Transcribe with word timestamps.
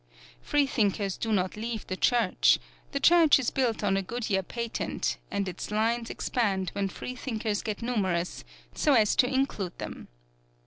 Freethinkers 0.41 1.15
do 1.15 1.31
not 1.31 1.55
leave 1.55 1.85
the 1.85 1.95
Church; 1.95 2.57
the 2.91 2.99
Church 2.99 3.37
is 3.37 3.51
built 3.51 3.83
on 3.83 3.95
a 3.95 4.01
Goodyear 4.01 4.41
patent, 4.41 5.17
and 5.29 5.47
its 5.47 5.69
lines 5.69 6.09
expand 6.09 6.71
when 6.71 6.89
Freethinkers 6.89 7.61
get 7.61 7.83
numerous, 7.83 8.43
so 8.73 8.93
as 8.95 9.15
to 9.17 9.31
include 9.31 9.77
them. 9.77 10.07